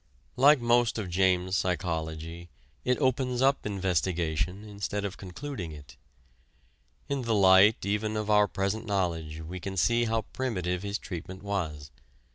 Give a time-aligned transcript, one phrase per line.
[0.35, 2.49] Like most of James's psychology,
[2.83, 5.95] it opens up investigation instead of concluding it.
[7.07, 11.43] In the light even of our present knowledge we can see how primitive his treatment
[11.43, 11.91] was.